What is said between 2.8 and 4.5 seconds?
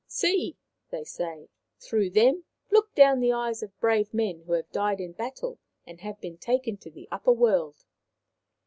down the eyes of brave men